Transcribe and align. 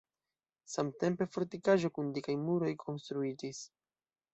Samtempe 0.75 1.29
fortikaĵo 1.35 1.95
kun 1.99 2.11
dikaj 2.19 2.39
muroj 2.49 2.75
konstruiĝis. 2.87 3.67